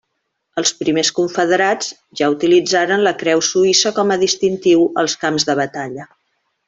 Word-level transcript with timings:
Els 0.59 0.69
primers 0.77 1.11
confederats 1.17 1.91
ja 2.21 2.29
utilitzaren 2.37 3.03
la 3.09 3.13
creu 3.19 3.45
suïssa 3.49 3.93
com 3.99 4.15
a 4.17 4.21
distintiu 4.25 4.89
als 5.03 5.17
camps 5.27 5.47
de 5.51 5.59
batalla. 5.61 6.09